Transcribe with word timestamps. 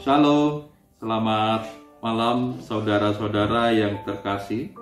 Shalom, 0.00 0.72
selamat 0.96 1.68
malam 2.00 2.56
saudara-saudara 2.64 3.76
yang 3.76 4.00
terkasih. 4.00 4.72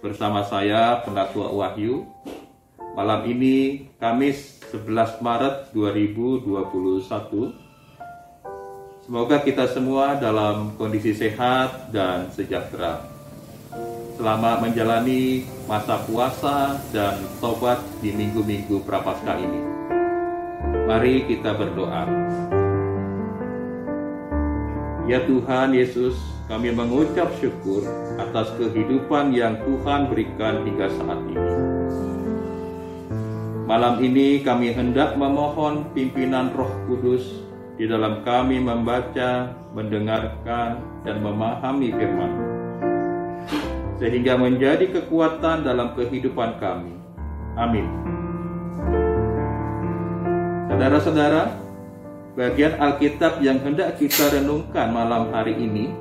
Bersama 0.00 0.40
saya 0.40 1.04
Pendatua 1.04 1.52
Wahyu. 1.52 2.08
Malam 2.96 3.28
ini 3.28 3.92
Kamis 4.00 4.56
11 4.72 5.20
Maret 5.20 5.76
2021. 5.76 7.52
Semoga 9.04 9.44
kita 9.44 9.68
semua 9.68 10.16
dalam 10.16 10.80
kondisi 10.80 11.12
sehat 11.12 11.92
dan 11.92 12.32
sejahtera. 12.32 13.04
Selama 14.16 14.64
menjalani 14.64 15.44
masa 15.68 16.00
puasa 16.08 16.80
dan 16.88 17.20
tobat 17.36 17.84
di 18.00 18.16
minggu-minggu 18.16 18.80
prapaskah 18.88 19.36
ini. 19.36 19.73
Mari 20.94 21.26
kita 21.26 21.58
berdoa. 21.58 22.06
Ya 25.10 25.26
Tuhan 25.26 25.74
Yesus, 25.74 26.14
kami 26.46 26.70
mengucap 26.70 27.34
syukur 27.42 27.82
atas 28.14 28.54
kehidupan 28.54 29.34
yang 29.34 29.58
Tuhan 29.66 30.06
berikan 30.06 30.62
hingga 30.62 30.86
saat 30.94 31.18
ini. 31.26 31.50
Malam 33.66 34.06
ini 34.06 34.46
kami 34.46 34.70
hendak 34.70 35.18
memohon 35.18 35.90
pimpinan 35.98 36.54
Roh 36.54 36.70
Kudus 36.86 37.42
di 37.74 37.90
dalam 37.90 38.22
kami 38.22 38.62
membaca, 38.62 39.50
mendengarkan, 39.74 40.78
dan 41.02 41.16
memahami 41.18 41.90
firman 41.90 42.32
sehingga 43.98 44.38
menjadi 44.38 44.94
kekuatan 44.94 45.66
dalam 45.66 45.98
kehidupan 45.98 46.62
kami. 46.62 46.94
Amin. 47.58 47.90
Saudara-saudara, 50.74 51.54
bagian 52.34 52.74
Alkitab 52.82 53.38
yang 53.38 53.62
hendak 53.62 53.94
kita 53.94 54.26
renungkan 54.34 54.90
malam 54.90 55.30
hari 55.30 55.54
ini 55.54 55.94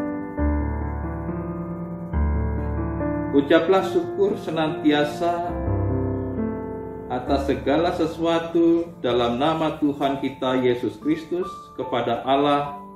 Ucaplah 3.30 3.86
syukur 3.86 4.34
senantiasa 4.34 5.46
atas 7.06 7.46
segala 7.46 7.94
sesuatu 7.94 8.98
dalam 8.98 9.38
nama 9.38 9.78
Tuhan 9.78 10.18
kita 10.18 10.58
Yesus 10.58 10.98
Kristus 10.98 11.46
kepada 11.78 12.26
Allah 12.26 12.89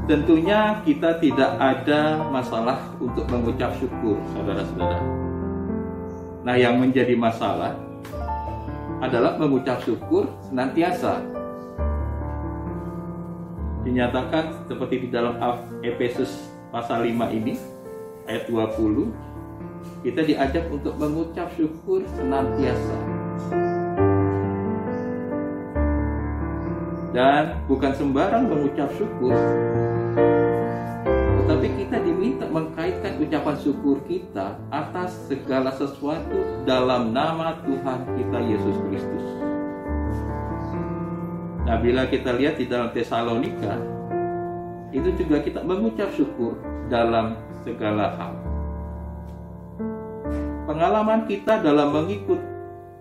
Tentunya 0.04 0.84
kita 0.84 1.16
tidak 1.24 1.56
ada 1.64 2.20
masalah 2.28 2.92
untuk 3.00 3.24
mengucap 3.32 3.72
syukur, 3.80 4.20
saudara-saudara. 4.36 5.00
Nah, 6.44 6.60
yang 6.60 6.76
menjadi 6.76 7.16
masalah 7.16 7.72
adalah 9.00 9.40
mengucap 9.40 9.80
syukur 9.80 10.28
senantiasa. 10.44 11.24
Dinyatakan 13.88 14.68
seperti 14.68 15.08
di 15.08 15.10
dalam 15.12 15.40
Efesus 15.80 16.52
pasal 16.68 17.08
5 17.08 17.32
ini, 17.32 17.56
ayat 18.28 18.52
20, 18.52 19.08
kita 20.04 20.20
diajak 20.20 20.68
untuk 20.68 21.00
mengucap 21.00 21.48
syukur 21.56 22.04
senantiasa. 22.12 22.98
Dan 27.14 27.62
bukan 27.70 27.94
sembarang 27.94 28.50
mengucap 28.50 28.90
syukur, 28.98 29.38
tetapi 31.46 31.68
kita 31.78 32.02
diminta 32.02 32.50
mengkaitkan 32.50 33.22
ucapan 33.22 33.54
syukur 33.62 34.02
kita 34.10 34.58
atas 34.74 35.14
segala 35.30 35.70
sesuatu 35.78 36.66
dalam 36.66 37.14
nama 37.14 37.62
Tuhan 37.62 38.18
kita 38.18 38.38
Yesus 38.42 38.78
Kristus. 38.90 39.26
Nah, 41.70 41.78
bila 41.78 42.10
kita 42.10 42.34
lihat 42.34 42.58
di 42.58 42.66
dalam 42.66 42.90
Tesalonika, 42.90 43.78
itu 44.90 45.14
juga 45.14 45.38
kita 45.46 45.62
mengucap 45.62 46.10
syukur 46.18 46.58
dalam 46.90 47.38
segala 47.62 48.10
hal. 48.18 48.34
Pengalaman 50.66 51.30
kita 51.30 51.62
dalam 51.62 51.94
mengikut 51.94 52.42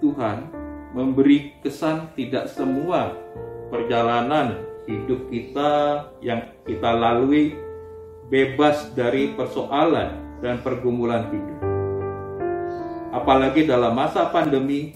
Tuhan 0.04 0.52
memberi 0.92 1.56
kesan 1.64 2.12
tidak 2.12 2.52
semua 2.52 3.16
perjalanan 3.72 4.60
hidup 4.84 5.32
kita 5.32 5.70
yang 6.20 6.44
kita 6.68 6.92
lalui 6.92 7.56
bebas 8.28 8.92
dari 8.92 9.32
persoalan 9.32 10.40
dan 10.44 10.60
pergumulan 10.60 11.32
hidup. 11.32 11.60
Apalagi 13.16 13.64
dalam 13.64 13.96
masa 13.96 14.28
pandemi, 14.28 14.92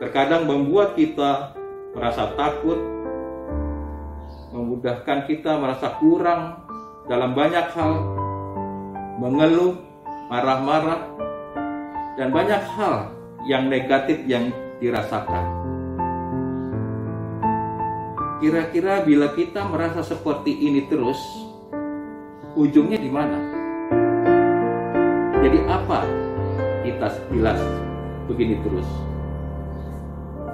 terkadang 0.00 0.48
membuat 0.48 0.96
kita 0.96 1.52
merasa 1.92 2.32
takut, 2.32 2.80
memudahkan 4.56 5.28
kita 5.28 5.60
merasa 5.60 5.96
kurang 6.00 6.64
dalam 7.08 7.36
banyak 7.36 7.66
hal, 7.76 7.92
mengeluh, 9.20 9.80
marah-marah, 10.32 11.12
dan 12.16 12.28
banyak 12.32 12.62
hal 12.76 13.12
yang 13.48 13.68
negatif 13.68 14.20
yang 14.28 14.48
dirasakan. 14.80 15.63
Kira-kira 18.42 19.06
bila 19.06 19.30
kita 19.30 19.62
merasa 19.62 20.02
seperti 20.02 20.50
ini 20.50 20.90
terus, 20.90 21.18
ujungnya 22.58 22.98
di 22.98 23.06
mana? 23.06 23.38
Jadi 25.38 25.62
apa 25.70 26.02
kita 26.82 27.14
sekilas 27.14 27.62
begini 28.26 28.58
terus? 28.66 28.88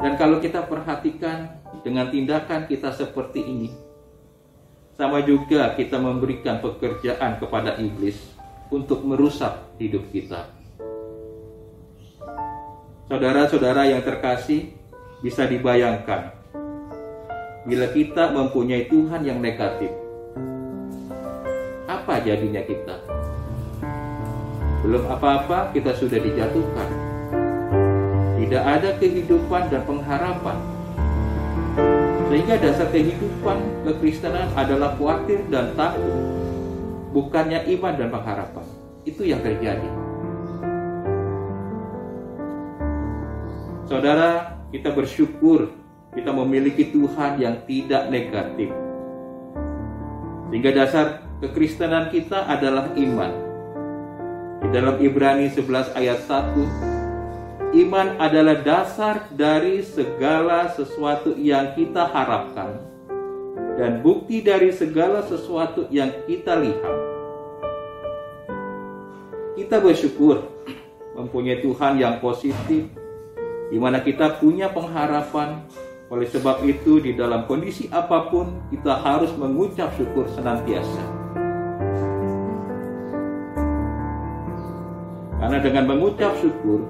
Dan 0.04 0.12
kalau 0.20 0.44
kita 0.44 0.68
perhatikan 0.68 1.56
dengan 1.80 2.12
tindakan 2.12 2.68
kita 2.68 2.92
seperti 2.92 3.48
ini, 3.48 3.72
sama 5.00 5.24
juga 5.24 5.72
kita 5.72 5.96
memberikan 5.96 6.60
pekerjaan 6.60 7.40
kepada 7.40 7.80
iblis 7.80 8.20
untuk 8.68 9.00
merusak 9.08 9.56
hidup 9.80 10.04
kita. 10.12 10.52
Saudara-saudara 13.08 13.88
yang 13.88 14.04
terkasih, 14.04 14.76
bisa 15.24 15.48
dibayangkan 15.48 16.39
bila 17.60 17.92
kita 17.92 18.32
mempunyai 18.32 18.88
Tuhan 18.88 19.20
yang 19.20 19.36
negatif, 19.36 19.92
apa 21.84 22.24
jadinya 22.24 22.64
kita? 22.64 22.96
Belum 24.80 25.04
apa-apa 25.04 25.68
kita 25.76 25.92
sudah 25.92 26.16
dijatuhkan. 26.16 26.88
Tidak 28.40 28.64
ada 28.64 28.96
kehidupan 28.96 29.68
dan 29.68 29.84
pengharapan. 29.84 30.56
Sehingga 32.32 32.56
dasar 32.56 32.88
kehidupan 32.88 33.84
kekristenan 33.84 34.48
adalah 34.56 34.96
khawatir 34.96 35.44
dan 35.52 35.76
takut. 35.76 36.16
Bukannya 37.12 37.68
iman 37.76 37.94
dan 38.00 38.08
pengharapan. 38.08 38.64
Itu 39.04 39.28
yang 39.28 39.44
terjadi. 39.44 39.90
Saudara, 43.84 44.56
kita 44.72 44.94
bersyukur 44.94 45.79
kita 46.10 46.30
memiliki 46.34 46.90
Tuhan 46.90 47.38
yang 47.38 47.62
tidak 47.66 48.10
negatif. 48.10 48.70
Sehingga 50.50 50.70
dasar 50.74 51.22
kekristenan 51.38 52.10
kita 52.10 52.50
adalah 52.50 52.90
iman. 52.98 53.32
Di 54.60 54.68
dalam 54.74 54.98
Ibrani 54.98 55.46
11 55.48 55.94
ayat 55.94 56.20
1, 56.26 57.78
iman 57.86 58.08
adalah 58.18 58.58
dasar 58.60 59.30
dari 59.30 59.86
segala 59.86 60.74
sesuatu 60.74 61.38
yang 61.38 61.72
kita 61.78 62.02
harapkan 62.10 62.90
dan 63.78 64.04
bukti 64.04 64.44
dari 64.44 64.74
segala 64.74 65.24
sesuatu 65.24 65.88
yang 65.88 66.12
kita 66.26 66.58
lihat. 66.58 66.96
Kita 69.56 69.80
bersyukur 69.80 70.44
mempunyai 71.14 71.62
Tuhan 71.62 71.96
yang 71.96 72.18
positif, 72.18 72.90
di 73.70 73.78
mana 73.78 74.02
kita 74.02 74.36
punya 74.42 74.68
pengharapan 74.68 75.64
oleh 76.10 76.26
sebab 76.26 76.66
itu, 76.66 76.98
di 76.98 77.14
dalam 77.14 77.46
kondisi 77.46 77.86
apa 77.94 78.26
pun, 78.34 78.66
kita 78.74 78.98
harus 78.98 79.30
mengucap 79.38 79.94
syukur 79.94 80.26
senantiasa. 80.34 81.02
Karena 85.38 85.58
dengan 85.62 85.86
mengucap 85.86 86.34
syukur, 86.42 86.82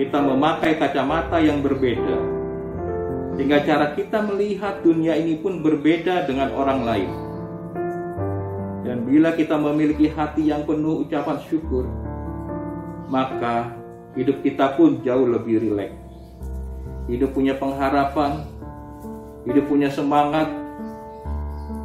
kita 0.00 0.16
memakai 0.24 0.80
kacamata 0.80 1.44
yang 1.44 1.60
berbeda. 1.60 2.16
Sehingga 3.36 3.68
cara 3.68 3.92
kita 3.92 4.24
melihat 4.24 4.80
dunia 4.80 5.12
ini 5.12 5.36
pun 5.36 5.60
berbeda 5.60 6.24
dengan 6.24 6.56
orang 6.56 6.88
lain. 6.88 7.10
Dan 8.82 9.04
bila 9.04 9.36
kita 9.36 9.60
memiliki 9.60 10.08
hati 10.08 10.48
yang 10.48 10.64
penuh 10.64 11.04
ucapan 11.04 11.36
syukur, 11.52 11.84
maka 13.12 13.76
hidup 14.16 14.40
kita 14.40 14.72
pun 14.72 15.04
jauh 15.04 15.28
lebih 15.28 15.60
rileks. 15.60 16.01
Hidup 17.10 17.34
punya 17.34 17.58
pengharapan, 17.58 18.46
hidup 19.46 19.64
punya 19.66 19.90
semangat, 19.90 20.48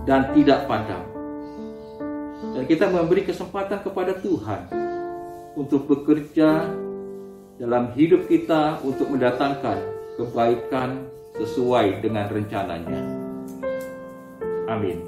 dan 0.06 0.32
tidak 0.34 0.70
padam. 0.70 1.04
Dan 2.58 2.64
kita 2.66 2.90
memberi 2.90 3.26
kesempatan 3.26 3.82
kepada 3.82 4.18
Tuhan 4.18 4.62
untuk 5.58 5.90
bekerja 5.90 6.70
dalam 7.58 7.90
hidup 7.98 8.30
kita 8.30 8.82
untuk 8.86 9.10
mendatangkan 9.10 9.78
kebaikan 10.18 11.06
sesuai 11.38 12.02
dengan 12.02 12.30
rencananya. 12.30 13.02
Amin. 14.70 15.02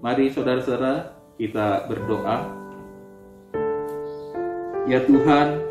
Mari 0.00 0.32
saudara-saudara 0.32 1.14
kita 1.36 1.84
berdoa. 1.90 2.36
Ya 4.88 5.04
Tuhan, 5.04 5.69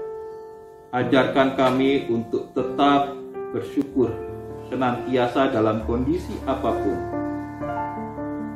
ajarkan 0.89 1.53
kami 1.53 2.09
untuk 2.09 2.49
tetap 2.57 3.13
bersyukur 3.53 4.09
senantiasa 4.73 5.53
dalam 5.53 5.85
kondisi 5.85 6.33
apa 6.49 6.73
pun 6.73 6.97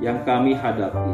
yang 0.01 0.25
kami 0.25 0.57
hadapi. 0.57 1.13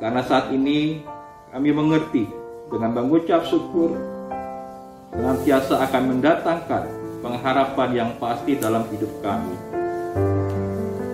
Karena 0.00 0.24
saat 0.24 0.48
ini 0.56 1.04
kami 1.52 1.70
mengerti 1.76 2.24
dengan 2.72 2.96
mengucap 2.96 3.44
syukur 3.44 3.92
senantiasa 5.12 5.84
akan 5.84 6.04
mendatangkan 6.16 6.84
pengharapan 7.20 7.90
yang 7.92 8.10
pasti 8.16 8.56
dalam 8.56 8.88
hidup 8.88 9.12
kami. 9.20 9.56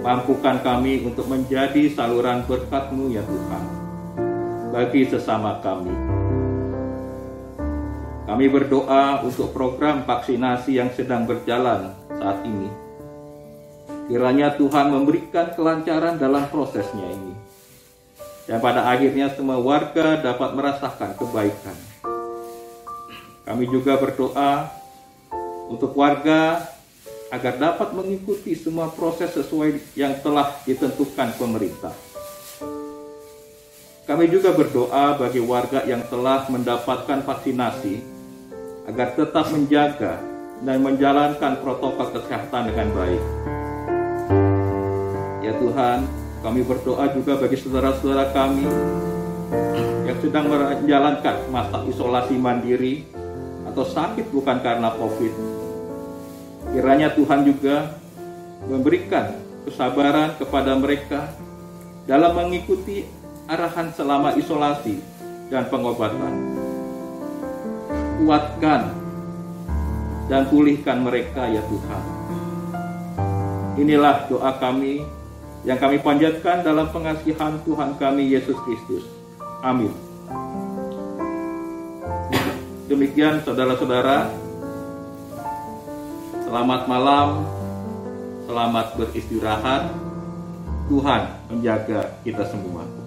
Mampukan 0.07 0.62
kami 0.62 1.03
untuk 1.03 1.27
menjadi 1.27 1.91
saluran 1.91 2.47
berkat-Mu 2.47 3.11
ya 3.11 3.23
Tuhan 3.27 3.65
bagi 4.71 5.11
sesama 5.11 5.59
kami. 5.59 6.19
Kami 8.31 8.47
berdoa 8.47 9.27
untuk 9.27 9.50
program 9.50 10.06
vaksinasi 10.06 10.79
yang 10.79 10.94
sedang 10.94 11.27
berjalan 11.27 11.91
saat 12.15 12.38
ini. 12.47 12.71
Kiranya 14.06 14.55
Tuhan 14.55 14.87
memberikan 14.87 15.50
kelancaran 15.50 16.15
dalam 16.15 16.47
prosesnya 16.47 17.11
ini. 17.11 17.35
Dan 18.47 18.62
pada 18.62 18.87
akhirnya 18.87 19.35
semua 19.35 19.59
warga 19.59 20.15
dapat 20.23 20.55
merasakan 20.55 21.19
kebaikan. 21.19 21.75
Kami 23.50 23.67
juga 23.67 23.99
berdoa 23.99 24.71
untuk 25.67 25.91
warga 25.99 26.71
agar 27.35 27.59
dapat 27.59 27.91
mengikuti 27.99 28.55
semua 28.55 28.94
proses 28.94 29.35
sesuai 29.35 29.99
yang 29.99 30.15
telah 30.23 30.55
ditentukan 30.71 31.35
pemerintah. 31.35 31.99
Kami 34.06 34.31
juga 34.31 34.55
berdoa 34.55 35.19
bagi 35.19 35.43
warga 35.43 35.83
yang 35.83 36.06
telah 36.06 36.47
mendapatkan 36.47 37.26
vaksinasi 37.26 38.19
agar 38.90 39.14
tetap 39.14 39.46
menjaga 39.54 40.19
dan 40.66 40.82
menjalankan 40.82 41.62
protokol 41.62 42.10
kesehatan 42.10 42.75
dengan 42.75 42.88
baik. 42.90 43.22
Ya 45.46 45.54
Tuhan, 45.56 45.98
kami 46.42 46.60
berdoa 46.66 47.06
juga 47.14 47.38
bagi 47.38 47.56
saudara-saudara 47.62 48.34
kami 48.34 48.66
yang 50.10 50.19
sedang 50.19 50.50
menjalankan 50.50 51.37
masa 51.54 51.87
isolasi 51.87 52.34
mandiri 52.34 53.06
atau 53.70 53.87
sakit 53.87 54.26
bukan 54.34 54.58
karena 54.58 54.90
COVID. 54.98 55.34
Kiranya 56.75 57.14
Tuhan 57.14 57.46
juga 57.46 57.94
memberikan 58.66 59.38
kesabaran 59.70 60.34
kepada 60.34 60.75
mereka 60.75 61.31
dalam 62.10 62.34
mengikuti 62.34 63.06
arahan 63.46 63.94
selama 63.94 64.34
isolasi 64.34 64.98
dan 65.46 65.70
pengobatan 65.70 66.50
kuatkan 68.20 68.93
dan 70.28 70.46
pulihkan 70.52 71.00
mereka 71.00 71.49
ya 71.49 71.64
Tuhan. 71.64 72.02
Inilah 73.81 74.28
doa 74.28 74.52
kami 74.61 75.00
yang 75.64 75.81
kami 75.81 76.00
panjatkan 76.05 76.61
dalam 76.61 76.93
pengasihan 76.93 77.56
Tuhan 77.64 77.96
kami 77.96 78.28
Yesus 78.28 78.56
Kristus. 78.69 79.08
Amin. 79.64 79.93
Demikian 82.90 83.40
saudara-saudara, 83.46 84.28
selamat 86.44 86.82
malam, 86.90 87.28
selamat 88.44 88.87
beristirahat. 88.99 89.94
Tuhan 90.90 91.23
menjaga 91.46 92.19
kita 92.26 92.43
semua. 92.50 93.00